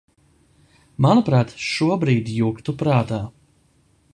[1.05, 3.21] Manuprāt, šobrīd juktu prātā.